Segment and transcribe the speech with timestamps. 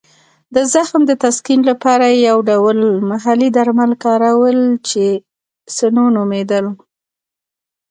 [0.55, 2.77] د زخم د تسکین لپاره یې یو ډول
[3.11, 5.03] محلي درمل کارول چې
[5.75, 6.65] سنو نومېدل.